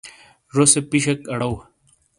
[0.53, 1.51] زیسے پیشیک آڑو۔